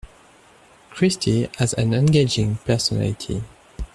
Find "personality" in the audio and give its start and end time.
2.65-3.43